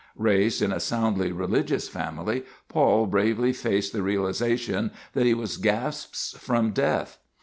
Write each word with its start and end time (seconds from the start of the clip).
Raised 0.17 0.63
in 0.63 0.71
a 0.71 0.79
soundly 0.79 1.31
religious 1.31 1.87
family, 1.87 2.43
Paul 2.69 3.05
bravely 3.05 3.53
faced 3.53 3.93
the 3.93 4.01
realization 4.01 4.89
that 5.13 5.27
he 5.27 5.35
was 5.35 5.57
gasps 5.57 6.35
from 6.39 6.71
death. 6.71 7.19